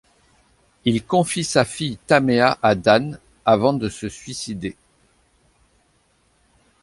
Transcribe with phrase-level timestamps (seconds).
[0.83, 4.75] Il confie sa fille Tamea à Dan, avant de se suicider.